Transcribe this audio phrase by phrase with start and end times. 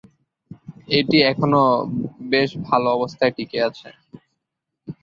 [0.97, 1.63] এটি এখনও
[2.31, 3.89] বেশ ভাল অবস্থায় টিকে আছে।